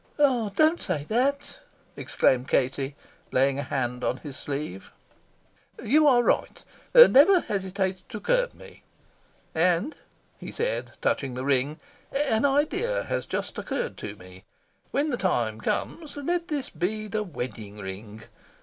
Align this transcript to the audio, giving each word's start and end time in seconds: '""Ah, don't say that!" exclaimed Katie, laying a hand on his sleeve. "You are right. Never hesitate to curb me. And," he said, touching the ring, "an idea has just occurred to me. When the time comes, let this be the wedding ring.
'""Ah, 0.19 0.49
don't 0.55 0.81
say 0.81 1.03
that!" 1.09 1.59
exclaimed 1.95 2.47
Katie, 2.47 2.95
laying 3.31 3.59
a 3.59 3.61
hand 3.61 4.03
on 4.03 4.17
his 4.17 4.35
sleeve. 4.35 4.91
"You 5.83 6.07
are 6.07 6.23
right. 6.23 6.63
Never 6.95 7.41
hesitate 7.41 8.01
to 8.09 8.19
curb 8.19 8.55
me. 8.55 8.81
And," 9.53 9.93
he 10.39 10.51
said, 10.51 10.93
touching 11.03 11.35
the 11.35 11.45
ring, 11.45 11.77
"an 12.11 12.45
idea 12.45 13.03
has 13.03 13.27
just 13.27 13.59
occurred 13.59 13.95
to 13.97 14.15
me. 14.15 14.43
When 14.89 15.11
the 15.11 15.17
time 15.17 15.61
comes, 15.61 16.17
let 16.17 16.47
this 16.47 16.71
be 16.71 17.07
the 17.07 17.21
wedding 17.21 17.77
ring. 17.77 18.23